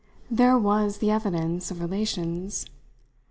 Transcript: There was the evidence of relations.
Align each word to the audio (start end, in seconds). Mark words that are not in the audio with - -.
There 0.31 0.57
was 0.57 0.97
the 0.97 1.11
evidence 1.11 1.69
of 1.69 1.79
relations. 1.79 2.65